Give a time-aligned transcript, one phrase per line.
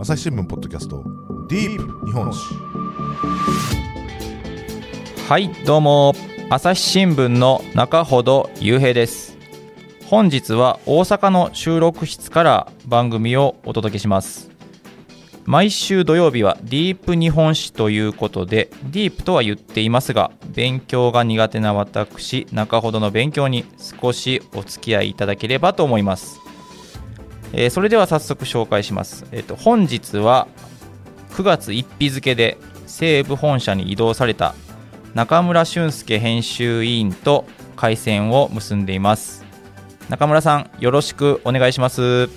[0.00, 1.02] 朝日新聞ポッドキャスト
[1.48, 2.54] ディープ日本史。
[5.28, 6.14] はいどうも。
[6.50, 9.36] 朝日新聞の中ほど雄平です。
[10.06, 14.52] 本日は大阪の収録室から番組をお届けします。
[15.46, 26.47] 毎週土曜日はディープ日本史ということでディープとは言っていますが勉強が苦手な私中ほどの勉強に少しお付き合いいただければと思います。
[27.52, 30.48] えー、それでは早速紹介します、えーと、本日は
[31.30, 34.54] 9月1日付で西武本社に移動された
[35.14, 37.44] 中村俊介編集委員と
[37.76, 39.44] 回線を結んでいます。
[40.08, 42.28] 中村さんよろしくお願いします。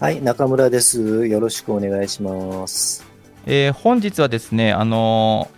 [0.00, 1.26] はい中村です。
[1.26, 3.04] よろしくお願いします。
[3.46, 5.50] えー、本日はですねあの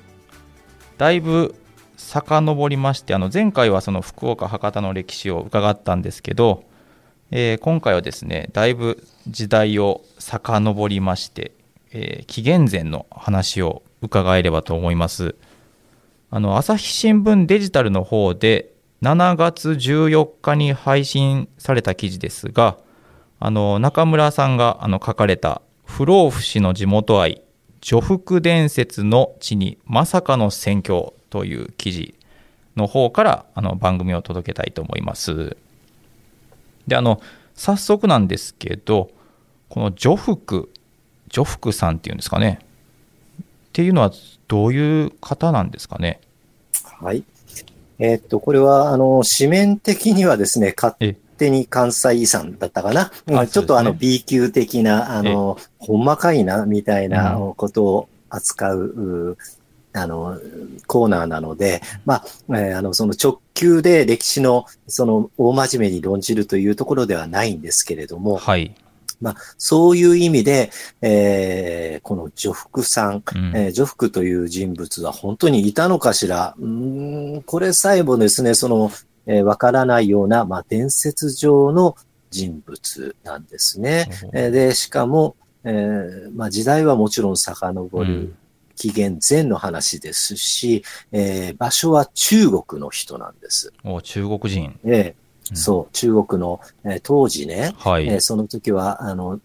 [0.97, 1.55] ー、だいぶ
[1.97, 6.65] 遡りましてあの前回はその福岡博多の歴史を伺ったんですけど
[7.33, 11.53] えー、今回はですねだいぶ時代を遡りまして、
[11.93, 15.37] えー、紀元前の話を伺えればと思います
[16.31, 22.79] あの朝日新聞デジタルの方で7月14日に配信された記事ですが
[23.39, 27.43] あの中村さんがあの書かれた不老不死の地元愛
[27.81, 32.15] 女福伝説の地にまさかの選挙という記事
[32.77, 35.57] の方からあの番組を届けたいと思います。
[36.87, 37.21] であの
[37.55, 39.11] 早速なんですけど
[39.69, 40.71] この女福
[41.29, 42.61] 女福さんっていうんですかね。
[43.41, 44.11] っていうのは
[44.49, 46.21] どういう方なんですかね？
[47.01, 47.23] はい。
[48.01, 50.97] えー、っとこれはあの紙面的にはですね勝
[51.39, 59.37] 手に関西遺産だったかな、うん、ちょっとあの B 級的なあのほんまかいなみたいなことを扱う、
[59.93, 60.39] あの、
[60.87, 68.75] コーナーなので、まあ、えー、あの、その直球で歴史の、その、大真面目に論じるというところではないんですけれども、はい。
[69.21, 70.71] まあ、そういう意味で、
[71.03, 78.91] えー、この女福さん、うん、えー、女福という人物は本当にいたのかしら、うん、これさえもですね、その、
[79.27, 81.97] えー、わからないような、まあ、伝説上の
[82.31, 84.09] 人物なんですね。
[84.33, 88.35] えー、で、しかも、えー、まあ、時代はもちろん遡る
[88.81, 90.83] 紀元前の話ですし、
[91.13, 93.75] えー、場所は中国の人なんです。
[93.85, 94.81] お中国人。
[94.85, 99.39] えー、そう、中国の、えー、当時ね、はいえー、その時は、あの、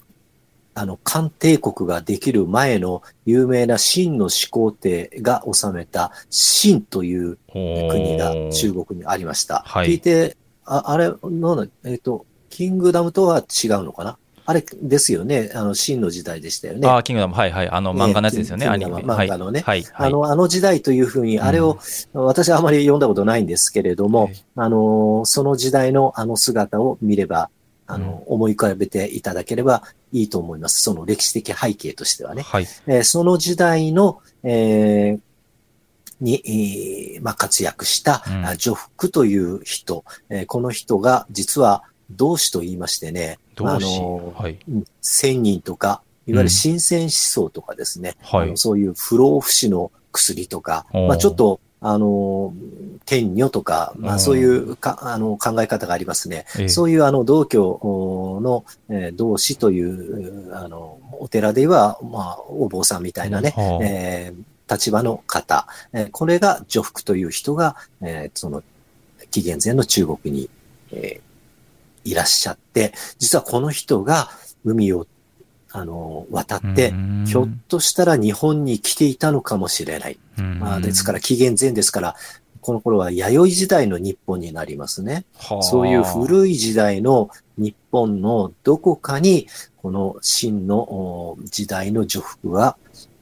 [0.73, 9.63] あの、漢帝国ができる前の有名な秦の始皇帝が治めた秦という国が中国にありました。
[9.65, 14.17] はい、聞いて、ああれ、なんだ、えっ、ー、と、キングダムとは違うのかな？
[14.47, 15.51] あれですよね。
[15.55, 16.87] あの、真の時代でしたよね。
[16.87, 17.33] ああ、キングダム。
[17.33, 17.69] はいはい。
[17.69, 18.67] あの、漫画のやつですよね。
[18.67, 18.91] アニメ。
[18.91, 19.61] 漫画のね。
[19.61, 19.83] はい。
[19.93, 21.79] あの、あの時代というふうに、あれを、
[22.13, 27.49] うん、私はあまり読んだことないんですけれども、あの、その時代のあの姿を見れば、
[27.87, 30.81] あの、うん、思い浮かべていただければいいと思います。
[30.81, 32.43] その歴史的背景としてはね。
[32.43, 32.67] はい。
[32.85, 35.19] えー、その時代の、えー、
[36.21, 44.59] に、えー、まあ、活躍した、うん、女福という人、えー、この人が実は同志と言いましてね、あの、はい、
[45.01, 52.53] 千人とか、いわゆる新鮮思想とかですね、うん、あのそういう不老不死の薬とか、まあちょっと、あの、
[53.05, 56.45] 天女とか、まあそういうか、あの考え方がありますね。
[56.67, 68.63] そういうあの道教の、えー、同志という、あの、お寺では、まあお坊さんみたいなね、えー、立場の方、えー、これが女福という人が、えー、その、
[69.29, 70.49] 紀元前の中国に、
[70.91, 71.21] えー、
[72.05, 74.29] いらっしゃって、実はこの人が
[74.63, 75.07] 海を
[75.71, 76.93] あの、渡って、
[77.25, 80.17] ひょっとしたら日本に来ていたのかもしれない。
[80.59, 82.15] まあ、ですから、紀元前ですから、
[82.61, 85.25] この頃は弥生時代の日本になりますね。
[85.61, 92.77] そういう古い時代の日本のどこかに、この真の時代の女服は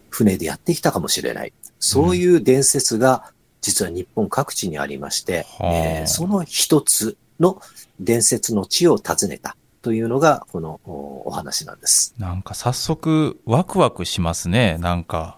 [0.10, 1.54] 船でやってきたかもしれない。
[1.80, 7.62] そういう伝説が実は日本各地にありまして、えー、その一つの
[8.00, 12.16] 伝説の地を訪ねたというのが、このお話なんです。
[12.18, 14.78] なんか早速、ワクワクしますね。
[14.80, 15.38] なんか、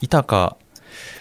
[0.00, 0.56] いたか、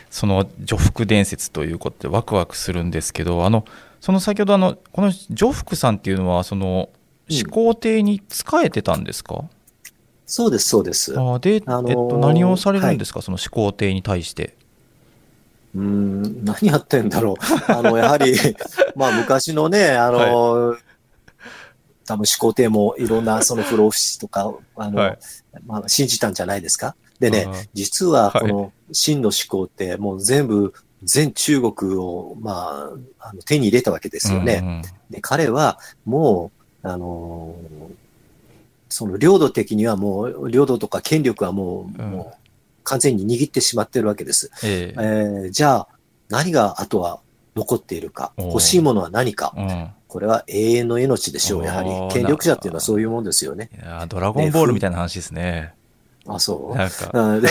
[0.10, 3.66] その女福伝説ということでワクワクするんですけど、あの、
[4.02, 6.90] その先ほどあの、この女福さんっていうのは、その、
[7.30, 9.50] 始皇帝に仕えてたんですか、うん、
[10.26, 11.18] そうです、そうです。
[11.18, 14.56] あで、あのー、えっと、何をされるんですか、はい、その始皇帝に対して。
[15.75, 17.36] うん、何やってんだろう。
[17.72, 18.36] あの、やはり、
[18.96, 20.18] まあ昔のね、あの、
[20.70, 20.80] はい、
[22.06, 25.20] 多分始皇帝もいろんなその不老不死とか、あの、はい、
[25.66, 26.96] まあ信じたんじゃないですか？
[27.20, 30.74] でね、実はこの真の始皇帝、もう全部、
[31.04, 34.60] 全中国を、まあ、あの手に入れたわけですよね。
[34.62, 36.52] うんうん、で彼はも
[36.84, 37.56] う、あの
[38.90, 42.43] その領土的にはもう、領土とか権力はもう、うんもう
[42.83, 44.51] 完全に握ってしまってるわけです。
[44.63, 45.88] えええーじゃあ、
[46.30, 47.19] 何があとは
[47.56, 49.89] 残っているか、欲しいものは何か、うん。
[50.07, 53.69] これは永遠の命でしょう、やはり権力者っていうのはそういうもんですよね。
[53.74, 55.74] いやードラゴンボールみたいな話ですね。
[56.27, 56.77] あ、そう。
[56.77, 57.12] なんか、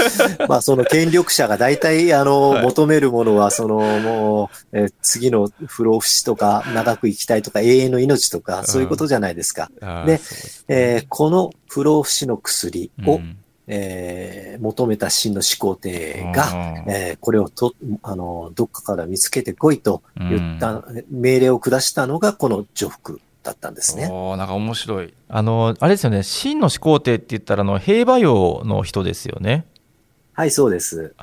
[0.48, 9.70] まあ、その権力者が大体、あの、はい求めるものは、その、もう、えー次の不老不死とか、長く生きたいとか、永遠の命とか、そういうことじゃないですか。
[10.06, 10.20] で
[10.68, 13.36] えーこの不老不死の薬を、うん
[13.68, 16.50] えー求めた真の始皇帝が、
[16.84, 24.08] うんえーこれをと、あの、どっかから見つけてこいと言った、う命令を下したのが、この女服だったんですね。
[24.10, 25.14] おーなんか面白い。
[25.28, 29.64] あの、あれですよね、真の始皇帝って言ったら、あの、兵馬俑の人ですよね。
[30.32, 31.14] はい、そうです。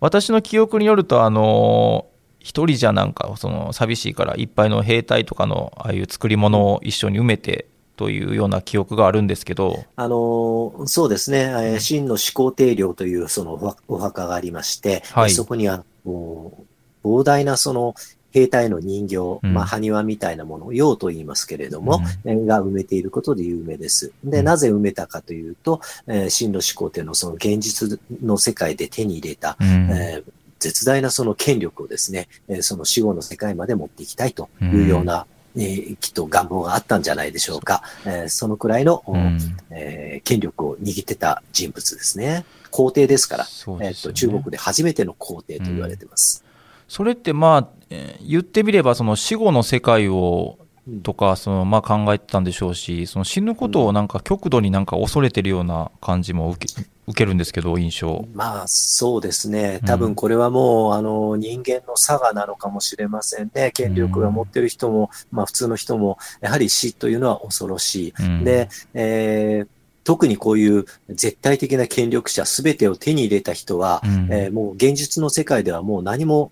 [0.00, 2.06] 私の記憶によると、あの、
[2.38, 7.66] 一人じゃなんか、その、寂しいから、いっぱいの兵隊とかの、ああいう作り物を一緒に埋めて、
[7.98, 15.30] というような記憶があるんですけど、あのーそうですね、えー真の始皇帝陵というそのお墓がありまして、はい。
[15.30, 16.64] そこにはも
[17.02, 17.96] う膨大なその
[18.30, 19.52] 兵隊の人形、うん。
[19.52, 24.12] まあ、埴輪みたいなもの、用と言いますけれども、えーが埋めていることで有名です。
[24.22, 24.44] で、うん。
[24.44, 29.66] なぜ埋めたかというと、えー真の始皇帝のその現実の世界で手に入れた、うん。
[29.90, 37.82] えー絶大なその権力をですね、えーその死後の世界まで持っていきたいというような、えーきっと願望があったんじゃないでしょうか。
[38.04, 39.38] えーそのくらいの、うん
[39.70, 42.44] えー権力を握ってた人物ですね。
[42.70, 43.46] 皇帝ですから、
[43.80, 46.44] えっと中国で初めての皇帝と言われてます。
[46.88, 56.74] それってまあ、えー言ってみればその死後の世界をうんとかそのまあ考えてたんでしょうしその死ぬことをなんか極度になんか恐れてるような感じも受け
[57.08, 58.26] 受けるんですけど印象。
[58.34, 59.78] まあ、そうですね。
[59.82, 59.86] うん。
[59.86, 63.70] 多分これはもう、あの、人間の差がなのかもしれませんね。
[63.72, 68.14] 権力が持ってる人も、まあ普通の人も、やはり死というのは恐ろしい。
[68.20, 68.44] うん。
[68.44, 69.68] で、えー
[70.04, 74.28] 特にこういう絶対的な権力者、すべてを手に入れた人は、うん。
[74.32, 76.50] えーもう現実の世界ではもう何も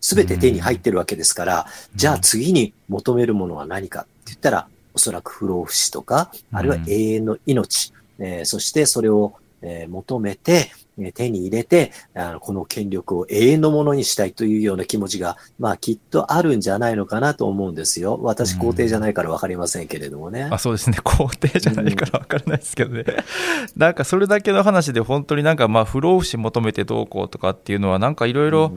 [0.00, 18.18] すべて手に入ってるわけですから、じゃあ次に求めるものは何かって言ったら、おそらく不老不死とか、あるいは永遠の命、えーそしてそれを、えー求めて、えー手に入れてあの、この権力を永遠のものにしたいというような気持ちが、まあきっとあるんじゃないのかなと思うんですよ。
[18.22, 20.48] 私、皇帝じゃないからわかりませんけれどもね。
[20.50, 20.98] あそうですね。
[21.02, 23.04] 皇帝じゃないから分からないですけどね、
[23.76, 28.74] なんかそれだけの話で本当になんかまあ不老不死求めてどうこうとかっていうのはなんかいろいろ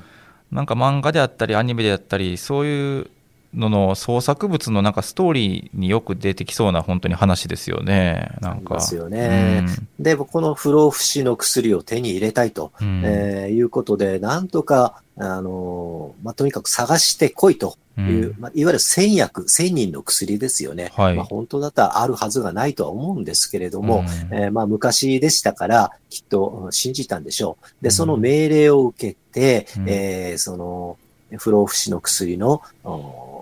[0.52, 3.08] なんか漫画であったりアニメであったりそういう
[3.54, 8.32] のの創作物のなんかストーリーによく出てきそうな本当に話ですよね。
[8.40, 8.76] なんか。
[8.76, 9.66] ありますよね。
[10.00, 12.88] で、この不老不死の薬を手に入れたいと、うん。
[12.88, 18.36] うんえーいうことで、なんとか、あのーまあ、とにかく探してこいという、うん。
[18.40, 20.92] まあ、いわゆる千薬、千人の薬ですよね。
[20.96, 21.16] はい。
[21.16, 24.38] まあ、本当だったらあるはずがないとは思うんですけれども、うん。
[24.38, 27.66] えーまあ、昔でしたから、きっとうん信じたんでしょう。
[27.84, 27.92] で、うん。
[27.92, 29.90] その命令を受けて、うん。
[29.90, 30.98] えーその、
[31.38, 33.41] 不老不死の薬の、お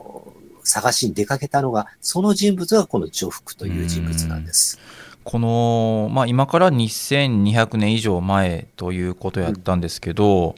[0.64, 4.80] 探しに出かけたのが、その人物がこの女福という人物なんです。
[5.24, 10.56] この、まあ、今から2200年以上前ということやったんですけど、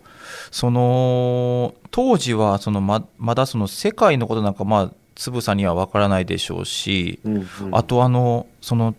[0.49, 7.45] その当時はそのままだその世界のことなんかまあつぶさには分からないでしょうし、うんうん。
[7.71, 8.95] あとあのその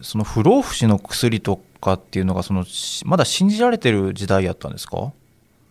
[0.00, 5.12] その不老不死の薬とかっていうのがそのしまだ信じられてる時代やったんですか？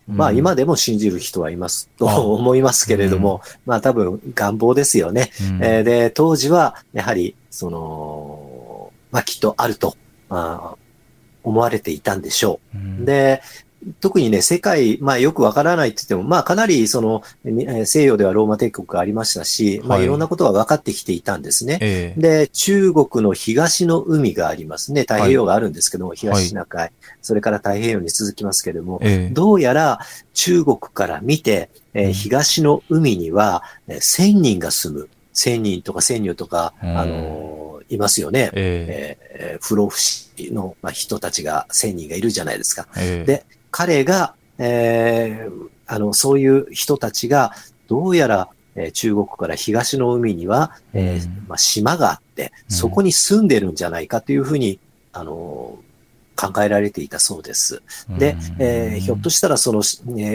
[0.08, 5.32] まあうん今でも信じる人はいますとあ思いますけれども、まあ多分願望ですよね。
[5.42, 9.96] うんえーで、当時はやはり、その、まあきっとあると、
[10.30, 10.78] あー
[11.44, 12.78] 思われていたんでしょう。
[12.78, 13.42] うんで、
[14.00, 17.24] 特にね、世界、まあよくわからないって言っても、まあかなりその、
[17.86, 21.78] 西洋ではローマ帝国がありましたし、まあはいいろんなことが分かってきていたんですね。
[21.82, 25.02] ええで、中国の東の海がありますね。
[25.02, 30.00] 太平洋があるんですけども、東シナ海、それから太平洋に続きますけれども、ええどうやら
[30.34, 35.10] 中国から見て、えーうん東の海には、えー1000人が住む。
[35.36, 38.50] 1000人とか1000人とか、うんあのーいますよね。
[38.54, 42.88] ええーえー不老不死の、まあ、人たちが1000人がいるじゃないですか。
[42.98, 43.46] えええで
[43.78, 47.52] 彼が、えーあの、そういう人たちが、
[47.90, 52.76] どうやら、えー中国から東の海には、えーうんまあ、島があって、うん。
[52.76, 54.80] そこに住んでるんじゃないかというふうに、
[55.12, 55.86] あのー
[56.38, 57.82] 考えられていたそうです。
[58.18, 59.82] で、えーひょっとしたらその、え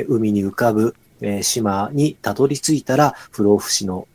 [0.03, 4.07] ー海に浮かぶ、えー島にたどり着いたら不老不死の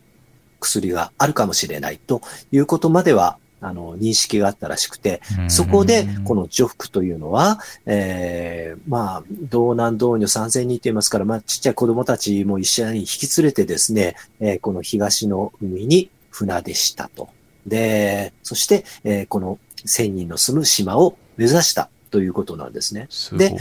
[0.60, 17.29] 薬があるかもしれないということまでは、あの、認識があったらしくて、そこで、この女服というのは、えーまあ、道南道女3000人と言いますから、まあ、ちっちゃい子供たちも一緒に引き連れてですね、えーこの東の海に船出したと。
[17.65, 23.08] で、そして、えーこの1000人の住む島を目指したということなんですね。
[23.10, 23.58] すごいな。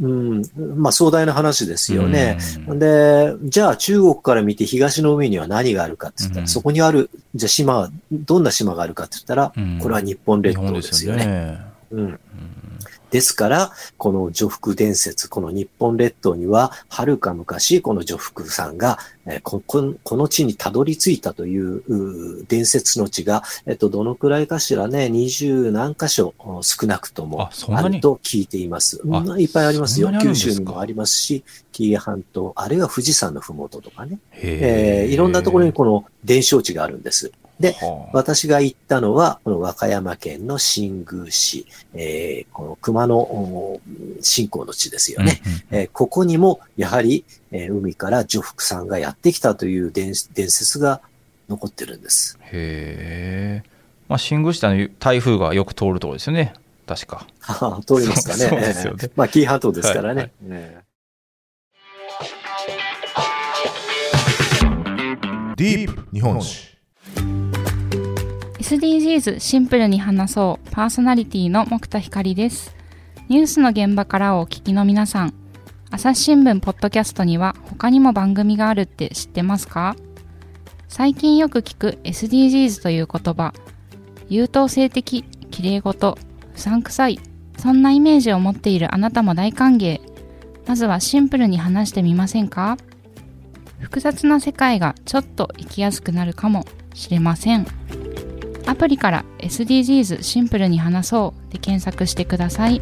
[0.00, 0.42] うん、
[0.76, 2.38] まあ壮大な話ですよね。
[2.66, 11.26] うんで、じゃあ中国から見て東の海には何があるかって言ったら、うんそこにある、じゃあ島は、どんな島があるかって言ったら、うんこれは日本日列島本でよですすよね。
[11.26, 11.60] ね。
[11.92, 12.20] うん。
[13.12, 29.00] うんですから、この女福伝説、この日本列島には、はるか昔、この女福さんが、えーこここの地にたどり着いたという伝説の地が、えっと、どのくらいかしらね、二十何箇所お少なくともあると聞いています。
[29.10, 30.10] あうんいっぱいありますよ。
[30.20, 37.30] 九州にもありますし、紀伊半島、あるいは富士山のふもととかね、へえーいろんなところにこの伝承地があるんです。
[37.62, 43.80] ではあ私が行ったのは、この和歌山県の新宮市、えーこの熊野お
[44.20, 45.40] 信仰の地ですよね。
[45.46, 51.00] うんうんえーここにも、やはり、えー海から女福さんがやってきたという伝伝説が
[51.48, 52.38] 残ってるんです。
[52.52, 53.70] へえ。
[54.08, 56.54] まあ、新宮下の台風がよく通るところですよね。
[56.86, 57.26] 確か。
[57.86, 58.40] 通りますかね。
[58.40, 60.14] そうそうですよねえーまあ、紀伊半島ですからね。
[60.14, 60.92] はいはいえー
[65.56, 66.71] Deep 日本史
[68.72, 70.70] SDGs シンプルに話そう。
[70.70, 72.74] パーソナリティの木田光です。
[73.28, 75.34] ニュースの現場からお聞きの皆さん。
[75.90, 79.94] 朝日新聞ポッドキャストには他にも番組があるって知ってますか？
[80.88, 83.52] 最近よく聞く SDGs という言葉。
[84.30, 86.16] 優等生的綺麗事。
[86.54, 87.20] 不散臭い
[87.58, 90.00] そんなイメージを持っているあなたも大歓迎。
[90.66, 92.78] まずはシンプルに話してみませんか？
[93.80, 96.64] 複雑な世界がちょっと生きやすくなるかも
[96.94, 97.66] しれません。
[98.66, 101.52] アプリから SDGs シンプルに話そう。
[101.52, 102.80] で検索してください。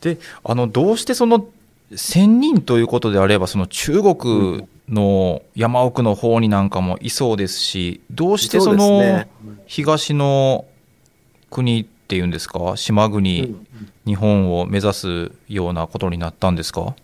[0.00, 1.46] で、あの、どうしてその、
[1.92, 9.24] 1000人ということであれば、その中国の山奥の方になんかもいそうですし、どうしてその
[9.66, 10.64] 東の
[11.50, 13.66] 国っていうんですか、島う国、ん。
[14.04, 16.94] 日本を目指すようなことになったんですか？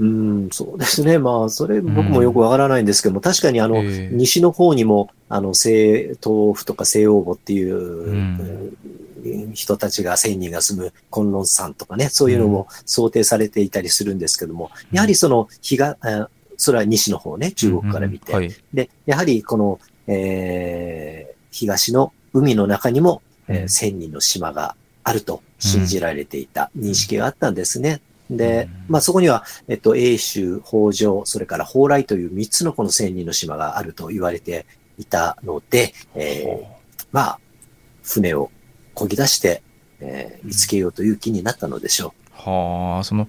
[0.00, 1.18] うん、そうですね。
[1.18, 4.10] まあ、それ僕もよくわからないんですけども、確かにあの、ええ。
[4.10, 8.40] 西の方にも、あの、西東府とか西欧母っていう、ん。
[8.40, 8.76] うん
[9.52, 14.96] 人たちが、1000人が住む昆仑山とかね、そういうのも想定されていたりするんですけども、うん。
[14.96, 16.24] やはりその、日が、え
[16.56, 18.32] それは西の方ね、中国から見て。
[18.32, 18.56] うんうんはい。
[18.72, 23.64] で、やはりこの、えー東の海の中にも、えーうん。
[23.64, 28.00] 1000人の島があると信じられていた認識があったんですね。
[28.30, 28.92] で、うん。
[28.92, 34.66] まあそこには、えっと、英州、北条、それから蓬莱という3つのこの1000人の島があると言われて
[34.98, 36.66] いたので、えー
[37.12, 37.40] まあ、
[38.02, 38.50] 船を
[38.94, 39.62] 漕ぎ出して、
[40.00, 43.28] えー見つけようという気になったのでしょはあ、その、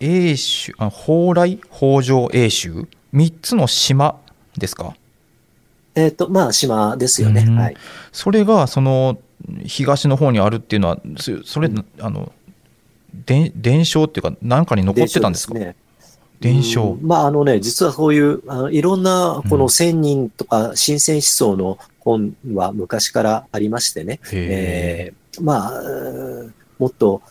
[0.00, 4.20] 英州、あ蓬莱、北条、英州、3つの島
[4.58, 4.88] ですか？
[4.88, 4.92] う。
[5.94, 7.44] えっ、と、まあ、島ですよね。
[7.46, 7.56] うん。
[7.56, 7.76] はい。
[8.12, 9.18] それが、その、
[9.64, 11.70] 東の方にあるっていうのは、そそれ、
[12.00, 12.32] あの、
[13.14, 15.54] 伝伝承っていうか、なんかに残ってたんですか？
[15.54, 15.76] ね。
[16.40, 16.98] 伝承。
[17.00, 24.18] うんまあ、あのね、実はそういう、あのいろんな、こうんの千人とか、新鮮思想の本は昔からありましてね。
[24.32, 27.22] へえーまあ、うーもっと、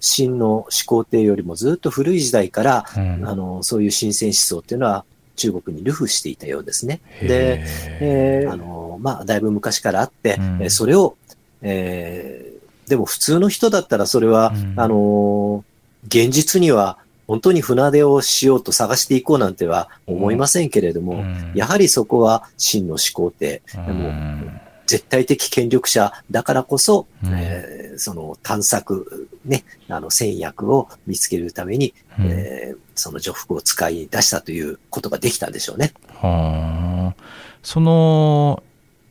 [0.00, 7.00] 秦の始皇帝よりもずっと古い時代から、えうんあの、そういう新鮮思想っていうのは中国に流布していたようですね。
[7.20, 7.64] で、
[8.00, 11.16] へあの、まあ、だいぶ昔からあって、うんえーそれを、
[11.62, 12.57] えー
[12.88, 14.74] でも普通の人だったらそれは、うん。
[14.76, 15.64] あの、
[16.06, 21.52] 現実には本当に船出をしようと探していこうなんては思いませんけれども、うん。
[21.54, 24.60] やはりそこは真の始皇帝、うん。
[24.86, 27.32] 絶対的権力者だからこそ、うん。
[27.34, 32.26] えーその探索、ね、あの戦略を見つけるために、うん。
[32.26, 35.92] えーその女服を使い出したということができたんでしょうね。
[36.14, 37.22] はあ。
[37.62, 38.62] その、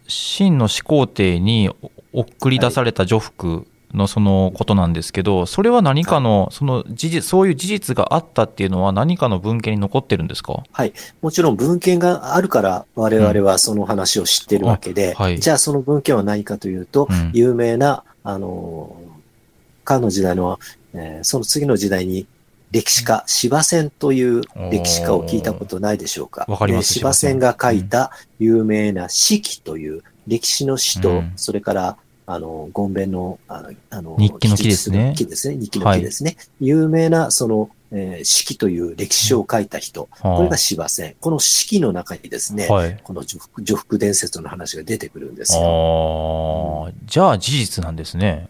[0.07, 1.69] 秦の始皇帝に
[2.19, 10.63] 送り出された女服のそのことなんですけど、それは何かの、その事実、そういう事実があったっていうのは何かの文献に残ってるんですか？
[11.21, 15.39] もちろん文献があるから我々はその話を知ってるわけで、うんはい。
[15.39, 17.31] じゃあその文献は何かというと、うん。
[17.33, 18.93] 有名な、あの、
[19.85, 20.59] かの時代の、
[20.93, 22.27] えーその次の時代に
[22.71, 26.45] 歴史家、司馬遷という歴史家を聞いたことないでしょうか。
[26.49, 31.31] わかりますで司馬遷が書いた有名な史記という歴史の史と、うん。
[31.37, 31.97] それから、
[32.29, 35.55] あの、ゴンベンの、あの、あの日記の記ですね記述する記ですね。
[35.55, 36.35] 日記の記ですね。
[36.59, 41.15] 有名な、その、えー史記という歴史書を書いた人、これが司馬遷。
[41.21, 42.99] この史記の中にですね、はい。
[43.01, 46.89] この女服女服伝説の話が出てくるんですよ。
[46.89, 48.49] ああ、じゃあ事実なんですね。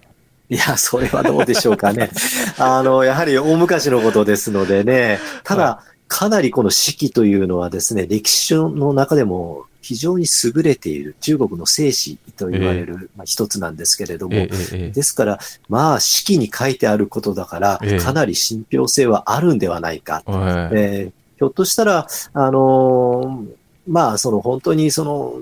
[0.50, 2.10] いや、それはどうでしょうかね。
[2.58, 20.24] あの、やはり大昔のことですのでね、ただ、かなりこの四季というのはですね、歴史書の中でも非常に優れている中国の聖史と言われる、まあ、一つなんですけれども、ですから、まあ、四季に書いてあることだからええ、かなり信憑性はあるんではないか。
[20.26, 20.78] はい。
[20.78, 23.58] えーひょっとしたら、あのー
[23.88, 25.36] まあ、その本当にその、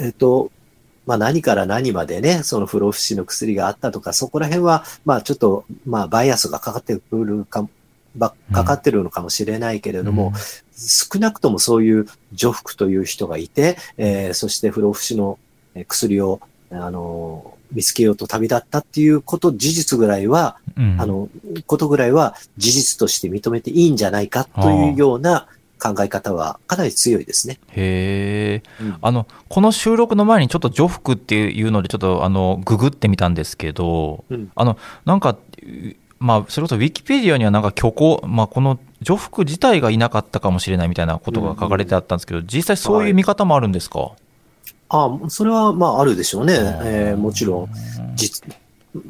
[0.00, 0.50] えっ、と、
[1.04, 7.68] まあ何から何までね、その不老不死の薬があったとか、そこら辺は、まあちょっと、まあバイアスがかかってくるか、
[8.16, 10.32] ばかかってるのかもしれないけれども、
[10.76, 15.38] 少なくともそういう女服という人がいて、えーそして不老不死の
[15.74, 20.96] えー薬を、あのー見つけようと旅立ったっていうこと、事実ぐらいは、うん。
[21.00, 21.28] あの、
[21.66, 27.58] ことぐらいは事実として認めていいんじゃないかというような考え方はかなり強いですね。
[27.72, 28.96] へえうん。
[29.00, 34.50] あのこの収録の前にちょっと女服っていうのでちょっとあのググってみたんですけど、うん。
[34.54, 35.36] あのなんか
[36.18, 44.12] まあそれこそウィキペディアにはなんか虚構、まあ、この女服自体がいなかったかもしれないみたいなことが書かれてあったんですけど、実際そういう見方もあるんですか、
[44.88, 46.54] あそれはまああるでしょうね。
[46.84, 47.68] えーもちろん、
[48.14, 48.46] 実、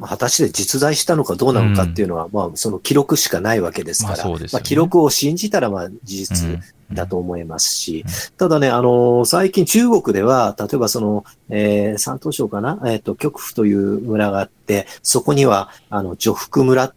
[0.01, 4.45] 果たして実在したのかどうなのかっていうのは、まあその記録しかないわけですから、まあね。
[4.51, 8.11] まあ記録を信じたらまあ事う実んだと思いますし、うん。
[8.37, 12.81] ただね、あの最近中国では、例えばその、えー山東省かな？
[12.85, 16.93] えっ、と、極府という村があって、そこには、あの、女福村、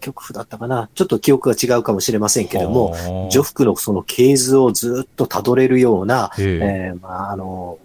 [0.00, 0.88] 極府だったかな。
[0.94, 6.58] ちょっと記憶が違うかもしれませんけれども、はあ女服のその系図をずっと辿れるような、へえ。
[6.90, 7.78] えーまあ、あの、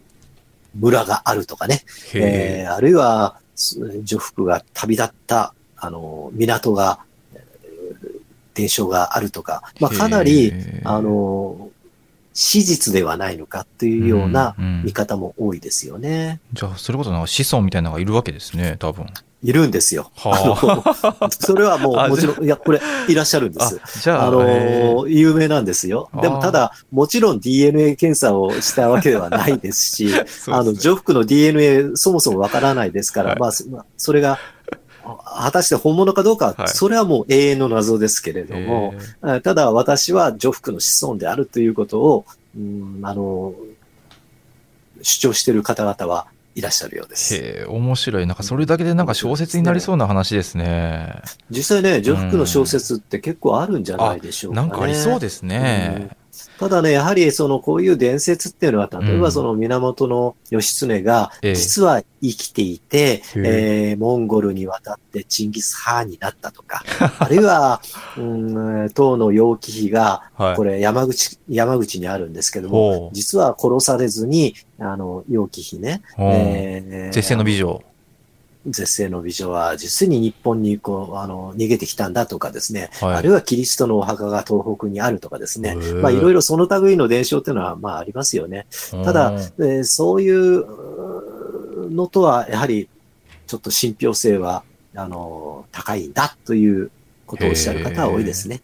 [0.76, 2.64] 村があるとかね、へえ。
[2.64, 7.00] えーあるいは、す女服が旅立った、あの、港が、
[7.36, 7.44] えー
[8.56, 10.54] 伝承があるとか、まあ、かなり、
[10.84, 11.72] あの、
[12.36, 14.84] 史実ではないのかっていうようなうんうん。
[14.86, 16.40] 見方も多いですよね。
[16.52, 19.06] じゃあそれこそなんか子孫みたいなのがいるわけですね多分
[19.44, 20.10] いるんですよ。
[20.16, 21.26] はあ。
[21.26, 23.80] の それはもあうもちろん、いや、これ、いらっしゃるんであす。
[24.02, 26.10] じゃああの有名なんですよ。
[26.22, 30.10] でも、ただ、もちろん DNA 検査をしたわけではないですし、
[30.48, 33.40] あの、女服の DNA そもそもわからないですから、はい。
[33.40, 34.40] まあ、それが、
[35.06, 36.68] あ果たして本物かどうか、はい。
[36.70, 38.94] それはもう永遠の謎ですけれども、
[39.44, 42.26] ただ私は女服の子孫であるということを、
[42.56, 43.54] うん、あの、
[45.02, 47.36] 主張している方々はいらっしゃるようです。
[47.36, 48.28] へえ面白い。
[48.28, 51.22] なんかそれだけでなんか小説になりそうな話ですね。
[51.50, 54.68] 実際ね、女服の小説って結構あるんじゃないでしょうかね。
[54.68, 56.16] なんかありそうですね、
[56.60, 61.56] ただね、やはりそのこういう伝説っていうのは、例えうんばその源義経がええ。
[61.56, 63.94] 実は生きていて、へえ。
[63.94, 66.84] ーモンゴルに渡ってチンギス・ハーンになったとか、
[67.20, 67.82] あるいは、
[68.18, 70.56] うん、唐の楊貴妃が、はい。
[70.56, 73.10] これ山口、山口にあるんですけどほも、う。
[73.14, 77.84] 実は殺されずに、あの、楊貴妃ね、えー絶世の美女
[78.66, 83.16] 絶世の美女は実に日本にこう、あの、逃げてきたんだとかですね、はい。
[83.16, 85.76] あるいはキリストのお墓が東北にあるとかですね。
[86.02, 88.66] まあいろいろその類の伝承っていうのはまあありますよね。
[89.04, 90.66] ただうんえーそういう
[91.90, 92.88] のとはやはり
[93.48, 94.64] ちょっと信憑性は、
[94.96, 96.92] あの、高いんだという
[97.26, 98.62] ことをおっしゃる方は多いですね。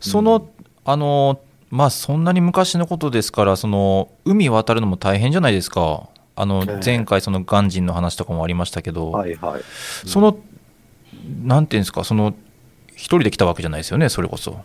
[0.00, 0.48] その、
[0.84, 6.08] あの、まあ、そんなに昔のことですから、その、海渡るのも大変じゃないですか。
[6.36, 9.62] あのええ、前回、その、鑑真の話とかもありましたけど、はいはい。
[10.06, 10.38] その、
[11.42, 12.34] なんていうんですか、その、
[12.94, 14.60] 一人で来たわけじゃないですよね、それこそ。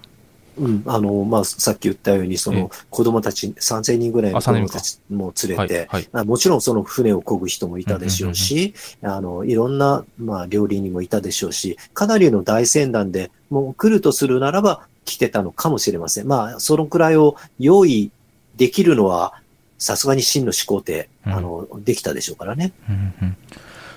[0.58, 6.10] うん、あの、まあ、さっき言ったように、そええの子供たち、3000人ぐらいのあ子3000人か供たちも連はいれて、、はい。
[6.12, 16.28] あもちろんその船を漕ぐ人もいたでしょうし、あの、いろんな、まあ、料理人もいたでしょうし、かなりの大船団で、もう来るとするならば来てたのかもしれません。
[16.28, 18.12] まあ、そのくらいを用意
[18.58, 19.41] できるのは、
[19.82, 22.72] さすがに真の始皇帝、うんあの、できたでしょうからね。
[22.88, 23.38] うんうん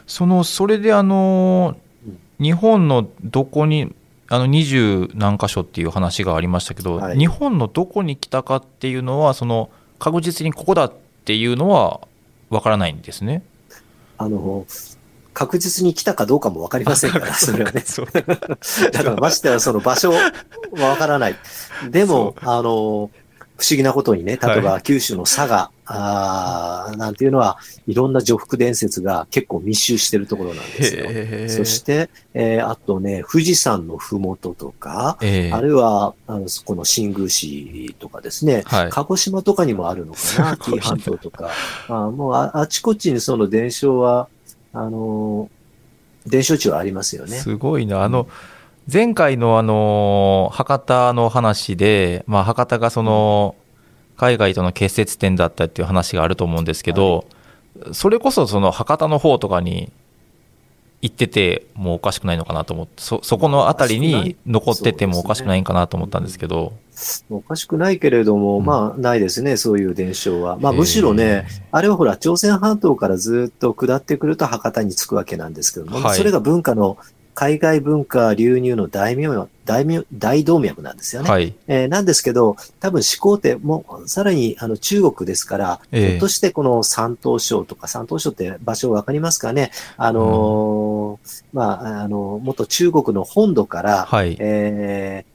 [0.06, 2.10] その、それで、あのう
[2.42, 3.94] ん、日本のどこに、
[4.28, 10.92] あの、二十何箇所っていう話がありましたけど、はい日本のどこに来たかっていうのは、その、確実にここだっ
[11.24, 12.00] ていうのは、
[12.50, 13.42] わからないんですね。
[14.18, 14.66] あの、
[15.32, 17.82] 確実に来たかどうかもわかりませんから、それはね。
[18.92, 20.32] だからましてはその場所は
[20.78, 21.36] わからない。
[21.90, 23.10] でも、あの、
[23.56, 31.64] 不思議なことにね、例えば九州の佐賀、あーなんていうのは、いろんな女服伝説が結構密集してるところなんですよ。
[31.64, 38.90] そして、えーあとね、富士山のふもととか、ええあるいは、あの、この新宮市とかですね、はい。
[38.90, 41.50] 鹿児島とかにもあるのかな、紀伊半島とか。
[41.88, 44.28] あもうああちこちにその伝承は、
[44.72, 47.36] あのー、伝承地はありますよね。
[47.36, 48.02] すごいな。
[48.02, 48.26] あの、
[48.92, 53.56] 前回のあの、博多の話で、まあ、博多がその、
[54.16, 57.26] 海外との結節点だったっていう話があると思うんですけど、
[57.92, 59.90] それこそその博多の方とかに
[61.02, 66.72] 行っててもおかしくないのかなと思って、そ、そこのあたりに残っててもおかしくないんかなと思ったんですけど。
[67.28, 68.64] おかしくないけれども、うん。
[68.64, 70.56] まあ、ないですね、そういう伝承は。
[70.58, 76.16] まあ、むしろね、あれはほら、朝鮮半島からずっと下ってくると博多に着くわけなんですけども、はい。
[76.16, 76.96] それが文化の、
[77.34, 79.26] 海外文化流入の大名、
[79.64, 81.30] 大名、大動脈なんですよね。
[81.30, 81.54] はい。
[81.66, 89.72] えーなんですけど、多分始皇帝も、さらにあの中国ですから、ええひょっとしてこの山東省とか、山東省って場所わかりますかね？
[89.96, 94.36] あのーまあ、あの、元中国の本土から、はい。
[94.38, 95.34] えー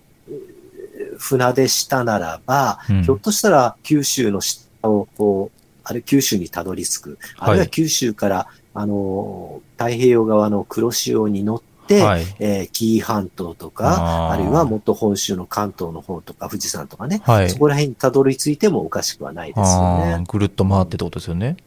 [1.18, 7.18] 船出したならば、うんひょっとしたら九州の下を、こう、あれ九州にたどり着く。
[7.38, 12.26] あるいははい九州から、あのー、太平洋側の黒潮に乗って、はい。
[12.40, 17.58] えー紀伊半島とか、あるいはもっと本州の関東の方とか、富士山とかね、はいそ。
[17.58, 20.32] こら辺にたどり着いてもおかしくはないですよあねー。
[20.32, 21.58] ぐるっと回ってってことですよね。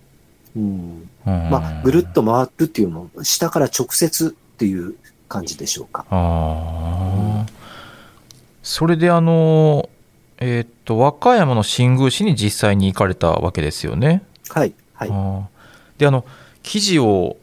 [0.55, 4.95] うん、ままあ、ぐるっと回るっていうのも、下から直接っていう
[5.29, 6.05] 感じでしょうか。
[6.11, 7.47] ああ。
[8.63, 9.89] それであの、
[10.39, 14.23] えーっと、和歌山の新宮市に実際に行かれたわけですよね。
[14.51, 15.09] はい、はい。
[15.99, 16.25] で、あの、
[16.63, 17.37] 記事を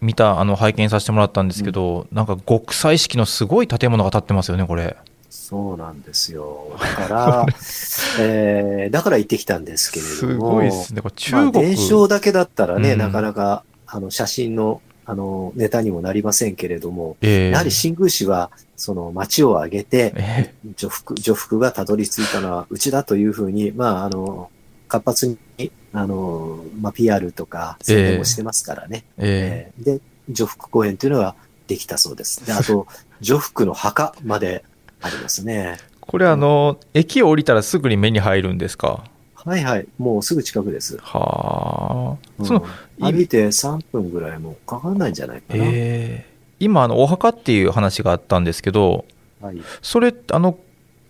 [0.00, 4.96] 見た、あの、拝見させてもらったんですけど、なんか極彩色のすごい建物が建ってますよね、これ。
[5.30, 6.76] そうなんですよ。
[6.80, 7.46] だから、
[8.18, 10.16] えー、だから行ってきたんですけれども。
[10.16, 11.00] すごいですね。
[11.00, 11.64] これ中まあ、国。
[11.64, 24.50] 伝承だけだったらね、うんなかなか、あの、写真の、あの、ネタにもなりませんけれども、えーやはり新宮市は、その町を挙げて、え女服、女服がたどり着いたのはうちだというふうに、まあ、あの、
[24.88, 29.04] 活発に、あの、まあ、PR とか宣伝もしてますからね。
[29.18, 31.34] ーええーで、女服公園というのは
[31.68, 32.44] できたそうです。
[32.46, 32.86] で、あと、
[33.20, 34.64] 女服の墓まで
[35.00, 35.78] ありますね。
[35.80, 39.04] ーこれあの、駅を降りたらすぐに目に入るんですか？
[39.34, 39.86] はいはい。
[39.98, 40.98] もうすぐ近くです。
[41.00, 42.26] はあ。
[42.38, 42.64] うんその、
[42.98, 45.64] い歩いて3分ぐらいもかかんないんじゃないかな。
[45.66, 49.04] えー今、あの、お墓っていう話があったんですけど、
[49.42, 49.58] はい。
[49.82, 50.56] それ、あの、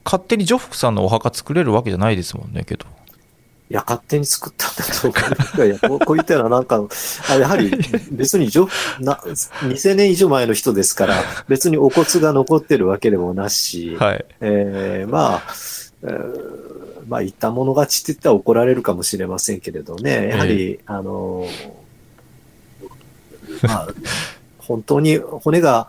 [0.04, 2.84] 勝手にジョフクさんのお墓作れるわけじゃないですもんね、けど。
[3.68, 4.84] いや、勝手に作ったんだ
[5.52, 5.56] と。
[5.56, 6.86] いやいや、こうこういったようななんか、
[7.28, 7.70] あやはり
[8.12, 8.46] 別に
[9.00, 11.16] な2000年以上前の人ですから、
[11.48, 14.24] 別にお骨が残ってるわけでもなし、はい。
[14.40, 15.42] えーまあ、
[16.02, 16.76] えー
[17.08, 21.46] まあ、言ったもの勝ちって言ったら怒られるかもしれませんけれどね、やはり、あの、
[23.62, 23.88] まあ、
[24.58, 25.88] 本当に骨が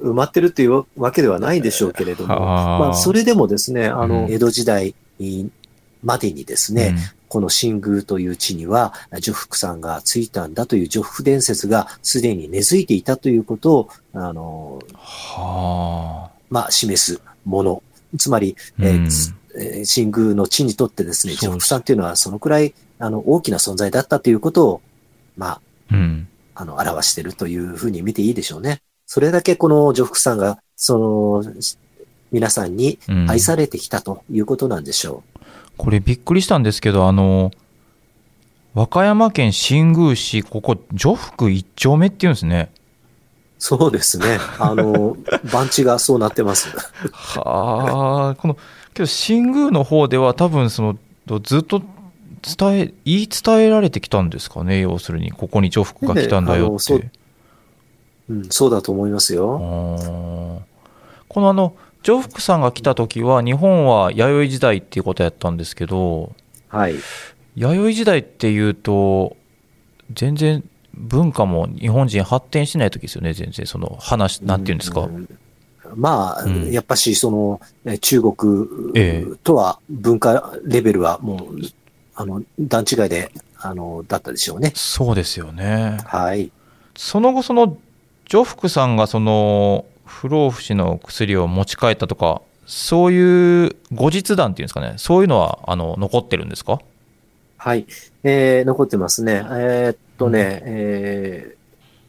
[0.00, 4.94] 埋まってるっていうわけではないんでしょうけれども、はまあ、それでもですね、あの、うん江戸時代
[6.02, 6.96] までにですね、
[7.28, 16.38] この新宮という地には、女福さんがついたんだという女福伝説がすでに根付いていたということを、あの、うんはあ。
[16.50, 17.82] まあ、示すもの。
[18.16, 24.80] つまり、えーつえー新宮の地にとってですね、女福さんというのはそのくらい、あの、大きな存在だったということを、
[25.36, 26.28] まうん。
[26.54, 28.82] あ、あの、表しているというふうに見ていいでしょうね。
[29.06, 31.54] それだけこの女福さんが、その、
[32.30, 35.37] 皆さんにうん愛されてきたということなんでしょう。
[35.78, 37.52] これびっくりしたんですけど、あの、
[38.74, 42.70] 和歌山県新宮市、ここ、女福一丁目っていうんですね。
[43.58, 44.38] そうですね。
[44.58, 45.16] あの、
[45.52, 46.68] 番地がそうなってます。
[47.12, 48.54] はあ、この、
[48.92, 50.98] けど新宮の方では多分その、
[51.40, 51.80] ずっと
[52.42, 57.10] 伝え、言い伝えられてきたんですかね、要するに、ここに女福が来たんだよっねあのそうて。
[58.30, 59.58] うん、そうだと思いますあよ。
[59.58, 60.58] ー
[61.28, 66.32] このあの、女福さんが来た時は、日本は弥生時代っていうことやったんですけど、
[66.68, 66.94] はい。
[67.56, 69.36] 弥生時代っていうと、
[70.12, 70.62] 全然
[70.94, 73.66] 文化も日本人発展してない時ですよね、全然。
[73.66, 75.02] その話、なんていうんですか？
[75.02, 75.28] ん
[75.96, 81.58] まあ、うんやっぱし、その、え中国えとは文化レベルはもう、
[82.14, 84.72] あの、段違いで、あの、だったでしょうね。
[84.74, 85.98] そうですよね。
[86.04, 86.50] はい。
[86.96, 87.76] その後、その、
[88.28, 96.80] ジョフクさんがその、不老不死の薬を持ち帰ったとか、そういう後日談っていうんですかね、そういうのは、あの、残ってるんですか？
[97.56, 97.86] はい。
[98.24, 99.44] えー、残ってますね。
[99.44, 101.58] えーっとね、えー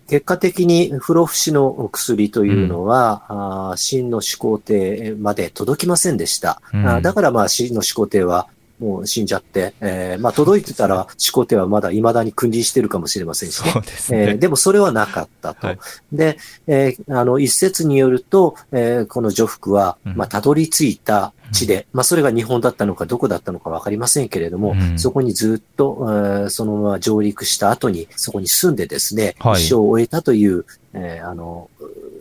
[0.09, 6.63] 結果的に不老不死の薬というのは、あー真の始皇帝まで届きませんでした。
[6.73, 8.47] うんだからまあ真の始皇帝は
[8.79, 13.71] もう死んじゃって、えーまあ届いてたら始皇帝はまだ未だに君臨してるかもしれませんしね。
[13.71, 15.67] そうですえーでもそれはなかったと。
[15.67, 15.79] はい。
[16.13, 16.37] で、
[16.67, 20.15] えーあの、一説によると、えーこの女福は、うん。
[20.15, 24.99] まあ、たどり着いた地で、まあ、それが日本だったのかどこだったのかわかりませんけれども、うん。
[24.99, 29.61] そこにずっと、えーそのまま上陸した後に、そこに住んでですね、はい。
[29.61, 31.69] 一生を終えたという、えーあの、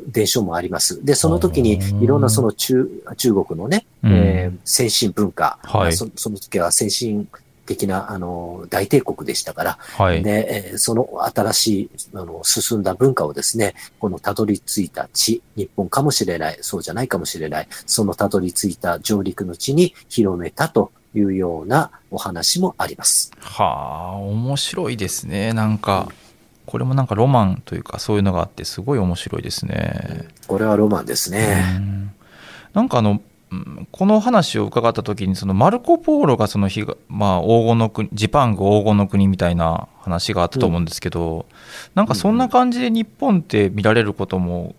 [0.08, 1.04] 伝承もあります。
[1.04, 7.28] で、その時にいろんなその中、中国のね、うんえー先進文化、はいそその時は先進
[7.66, 10.22] 的な、あの、大帝国でしたから、はい。
[10.22, 23.30] で、えーその新しい、あの、進んだ文化をですね、このたどり着いた地、日本かもしれない、そうじゃないかもしれない、そのたどり着いた上陸の地に広めたというようなお話もあります。
[23.40, 25.52] はあ、面白いですね。
[25.52, 26.08] なんか、
[26.68, 30.28] これもなんかロマンというか、そういうのがあって、すごい面白いですね。
[30.46, 31.64] これはロマンですね。
[31.78, 32.12] うん
[32.74, 41.46] なんかあの、うんこの話を伺った時に、そのマルコ・ポーロがその日が、まあ、黄金の国、ジパング黄金の国みたいな話があったと思うんですけど、
[41.94, 44.74] なんかそんな感じで日本って見られることも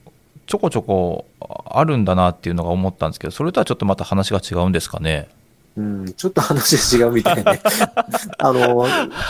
[0.46, 1.26] ちょこちょこ
[1.66, 5.28] あるんだなっていうのが思ったんですけど、それとはちょっとまた話が違うんですかね？
[5.80, 7.62] うん、ちょっと話違うみたいね。
[8.38, 8.86] あの、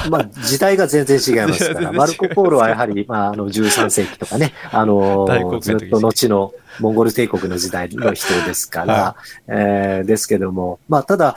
[0.09, 9.15] まあ、時代が全然違いますから、 マルコ・ポーロはやはり、まあ、あの、13世紀とかね、あのずっと後のモンゴル帝国の時代の人ですから、は
[9.47, 11.35] えーですけども、まあ、ただ、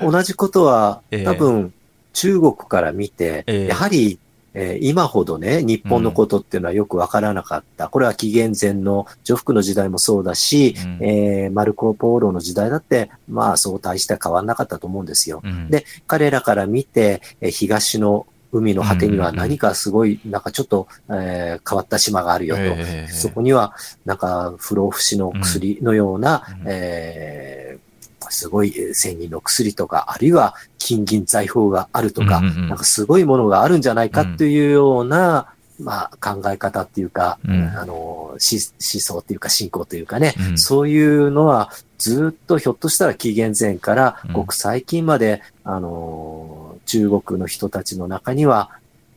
[0.00, 1.72] 同じことはええ、多分、
[2.12, 3.66] 中国から見て、ええ。
[3.66, 4.20] やはり、
[4.54, 7.88] えー今ほどね、日本のことっていうのはよくわからなかった。
[7.88, 10.98] これは紀元前の女服の時代もそうだし、うん。
[11.02, 15.40] えーマルコ・ポーロの時代だって、まあそう大して変わんなかったと思うんですよ。
[15.42, 15.68] うん。
[15.70, 22.60] で彼らから見て、えー東の海の果てにはうんうんうん何かすごい、なんかちょっと、えー変わった島があるよと。
[22.62, 23.10] ええ。
[23.10, 26.66] そこには、なんか不老不死の薬のような、うん。
[26.66, 27.81] えー
[28.30, 32.68] すごいえー千人の薬とか、あるいは金銀財宝があるとか、うんうんうん。
[32.68, 35.48] なんかすごいものがあるんじゃないかっていうような、
[35.80, 37.68] まあ考え方っていうか、うん。
[37.76, 40.58] あの、思思想っていうか信仰というかね、うん。
[40.58, 44.32] そういうのはずっとひょっとしたら紀元前からうん。
[44.32, 48.70] ごく最近まで、あの、中国の人たちの中には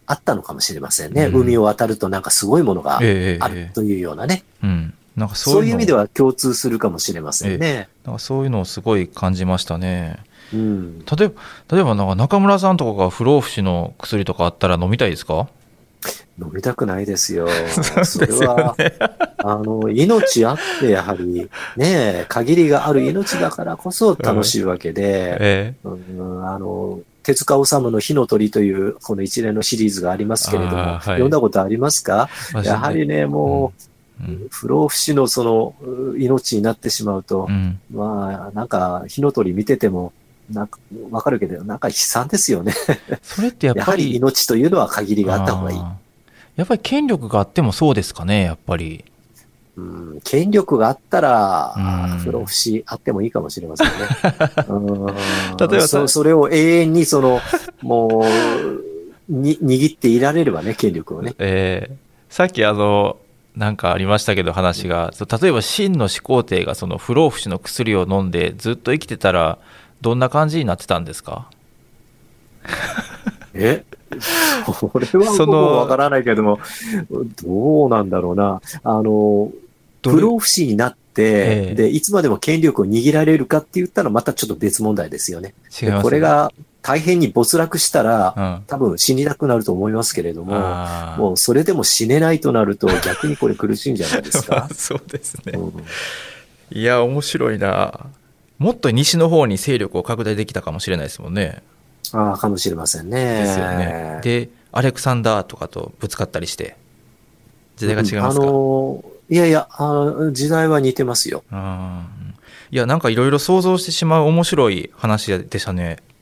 [0.07, 1.25] あったのかもしれませんね。
[1.25, 1.41] うん。
[1.41, 3.43] 海を渡るとなんかすごいものがええ。
[3.43, 4.43] あるというようなね。
[4.63, 7.87] うん、なんかそそうういう意味では共通するかもしれませんね。
[8.05, 10.17] なんかそういうのをすごい感じましたね。
[10.53, 10.99] うん。
[11.05, 15.47] 例えば、例えばなんか中村さんとかが不老不死の薬とかあったら飲みたいですか？
[16.39, 17.47] 飲みたくないですよ。
[18.03, 18.75] それは、
[19.37, 25.89] あの、命あってやはり、ね、限りがある命だからこそ楽しいわけで、えう
[26.21, 32.29] ん、あの、手塚治虫の火の鳥というこの一連のシリーズがありますけれども、はい読んだことありますか？
[32.61, 33.94] えやはりね、もう、うん
[34.49, 40.13] 不老不死のそのう命になってしまうとう、ん、まあ、なんか火の鳥見てても、
[40.51, 40.79] なんか、
[41.11, 42.73] わかるけど、なんか悲惨ですよね。
[43.21, 45.77] それってやっやはりぱり命というのは限りがあった方がいい。
[46.55, 49.03] やっぱり権力があってもそうですかねやっぱり
[49.75, 53.93] うん、権力があったらうん、不老不死あってもいいかもしれませんね。
[54.69, 57.41] うん例えばさそそれを永遠にその、
[57.81, 61.35] もう、に、握っていられればね、権力をね。
[61.39, 63.15] えーさっきあの
[63.55, 69.57] なんかありましたけど話が、そう例えば真の始皇帝がその不老不死の薬を飲んでずっと生きてたら
[70.01, 71.49] どんな感じになってたんですか？
[73.53, 73.83] え？
[74.65, 76.59] これは僕そのもわからないけども、
[77.43, 78.61] どうなんだろうな。
[78.83, 79.51] あの、
[80.03, 81.75] 不老不死になって、ええ。
[81.75, 85.53] で、いつまでも権力を握られるかって言ったらまたちょっと別問題ですよね。
[85.81, 86.51] 違いますでこれが
[86.87, 88.63] 大変に没落したら、うん。
[88.67, 90.53] 多分死にたくなると思いますけれども、
[91.17, 94.69] もうそれでも死ねないとなると逆にこれ苦しいんじゃないですか？
[94.75, 95.53] そうですね。
[95.55, 95.83] うん。
[96.71, 98.05] いや面白いな。
[98.59, 101.63] もっと西の方に勢力を拡大できたかもしれないですもんね。
[102.13, 103.39] ああ、かもしれませんね。
[103.41, 104.19] ですよね。
[104.21, 106.75] でアレクサンダーとかとぶつかったりして。
[107.77, 108.49] 時代が違いますか、うん。
[108.49, 111.43] あのーいやいやあー、時代は似てますよ。
[111.51, 112.05] うん。
[112.69, 115.97] いやなんかいろいろ想像してしまう面白い話でしたね。
[115.99, 116.14] う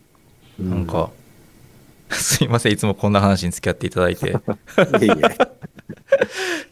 [0.59, 1.09] なんか、
[2.11, 4.33] すいませんいつもこんな話に付き合っていただいて い
[5.01, 5.15] えいえ。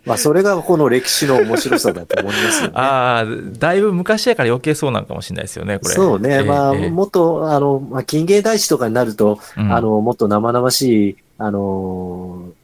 [0.06, 2.74] まあ、それがこの歴史の面白さだと思いますよね。
[2.76, 3.26] ああ
[3.58, 6.30] だいぶ昔やから余計そうなんかもしれないですよねこれそうね。
[6.30, 12.61] ええまあ、ええもっと、あの、まあ、近現代史とかになると、うんあの、もっと生々しい、あのー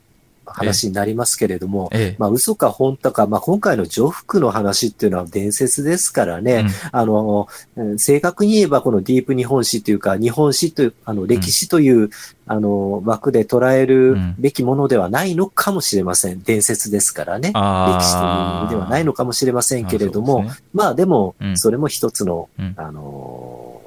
[0.57, 2.15] 話になりますけれども、ええ。
[2.17, 12.09] まあ、嘘か本当か、まあ、今回の女服の話っていうのは伝説ですからね、あの、うん正確に言えばこのディープ日本史というか、日本史という、あの、歴史という、
[12.47, 14.35] あの、枠で捉えるうん。
[14.39, 16.41] べきものではないのかもしれません。
[16.41, 17.49] 伝説ですからね。
[17.49, 20.51] 歴史という意味ではないのかもしれませんけれども、あね。
[20.73, 21.57] まあでもう、ん。
[21.57, 22.73] それも一つの、うん。
[22.77, 23.81] あの、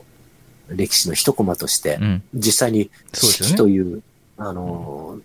[0.69, 2.23] 歴史の一コマとして、うん。
[2.35, 3.51] 実際にそうですよね。
[3.51, 4.03] 史という、
[4.37, 5.19] あの、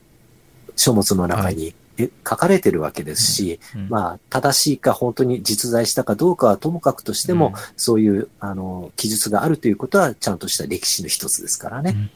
[0.75, 3.89] 書物の中にえ書かれてるわけですし、うん。
[3.89, 7.53] まあ、正しいか本当に実在したかどうかはともかくとしても、うん。
[7.77, 12.09] そういう、あの、記述があるということは、ちゃんとした歴史の一つですからね。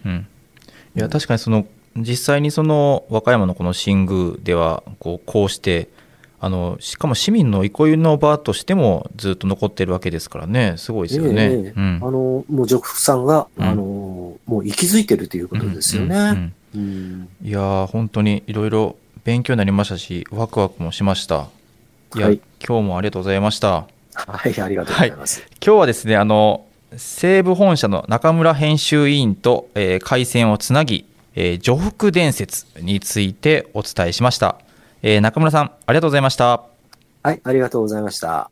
[0.95, 5.89] いや確かにその実際にその和歌山のこの新宮ではこうこうして
[6.39, 10.75] あのしかも市民の憩いの場としてもずっと残ってるわけですからね。
[10.77, 11.43] すごいですよね。
[11.43, 11.99] ええうん。
[12.01, 13.65] あの、もう、ジョクさんが、うん。
[13.65, 16.53] あの、もう息づいてるということですよね。
[16.73, 21.47] いやー本当にいろいろ勉強になりましたしワクワクもしました。
[22.15, 22.39] いや、はい。
[22.65, 23.87] 今日もありがとうございました。
[24.13, 25.43] はい、ありがとうございます。
[25.65, 31.05] 今日はですねあの西武本社の中村編集委員と、えー回線をつなぎ、
[31.35, 34.57] えー、女福伝説についてお伝えしました、
[35.01, 36.63] えー中村さんありがとうございました。
[37.21, 38.49] はい、ありがとうございました。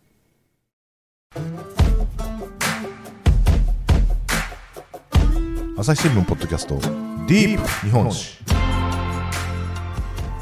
[5.79, 7.67] 朝日新聞ポッドキャストディープ。
[7.85, 8.37] 日本史。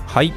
[0.05, 0.31] はい。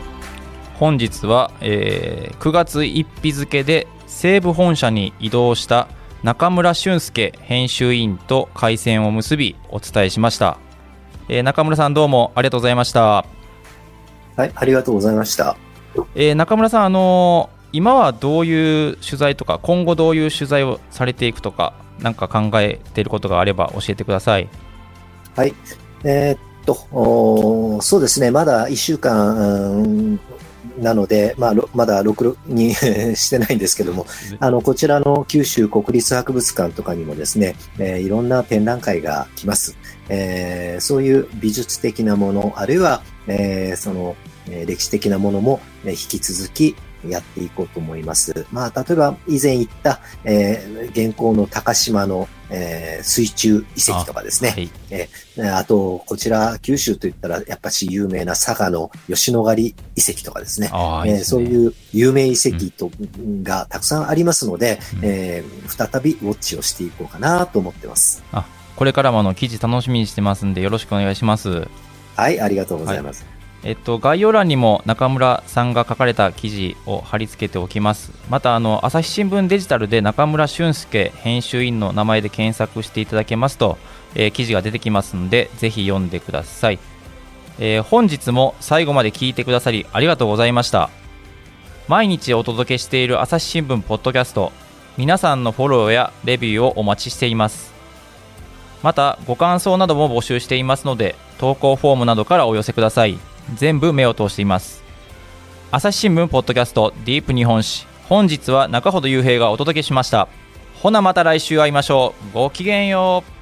[0.77, 5.89] 本日は、えー9月1日付で西武本社に移動した
[6.23, 10.57] 中村俊介編集員と回線を結びお伝えしました、
[11.29, 13.27] えー中村さんどうもありがとうございました、
[14.37, 15.57] はい、ありがとうございました。
[16.15, 24.49] えー中村さんあのー今はどういう取材とか今後どういう取材をされていくとかなんか考えていることがあれば教えてください。
[25.37, 25.55] はい。
[26.05, 30.21] えーっと、そうですね、まだ1週間うん
[30.79, 32.75] なので、まあ、ろまだ録に
[33.17, 34.07] してないんですけども、
[34.39, 39.77] あの、こちらの九州国立博物館とかにもですね、えーいろんな展覧会が来ます。
[40.09, 44.15] えーそういう美術的なもの、あるいは、えーその、
[44.49, 46.77] えー歴史的なものも、えー引き続き
[47.09, 48.47] やっていこうと思います。
[48.53, 54.51] まあ、例えば以前言った、えー現行の高島の、えー水中遺跡とかですね。
[54.51, 60.71] はいえーあと、こちら、九州といったら、やっぱし有名な佐賀の吉野ヶ里遺跡とかですね。
[61.07, 62.91] いいですねそういう有名遺跡と、
[63.43, 68.23] がたくさんありますので、うんえー再びウォッチをしていこうかなと思ってます。
[68.77, 71.67] これからもあの記事楽しみにしてますんでよろしくお願いします
[72.17, 73.38] はい、ありがとうございます。
[73.65, 78.13] えっと、概要欄にも中村さんが書かれた記事を貼り付けておきます。
[78.31, 83.77] また、あの朝日新聞デジタルで中村俊介編集員の名前で検索していただけますと、
[84.15, 86.79] えー記事が出てきますので、ぜひ読んでください、
[87.59, 90.91] えー本日も最後まで聞いてくださりありがとうございました。
[91.89, 94.53] 毎日お届けしている朝日新聞ポッドキャスト、
[94.97, 97.73] 皆さんのフォローやレビューをお待ちしています。
[98.83, 103.19] また、ご感想なども募集していますので、投稿フォームなどからお寄せください。
[103.55, 104.83] 全部目を通しています。
[105.71, 107.87] 朝日新聞ポッドキャストディープ日本史。
[108.09, 110.29] 本日は中ほど雄平がお届けしました。
[110.83, 112.35] ほなまた来週会いましょう。
[112.35, 113.38] ごきげんよう。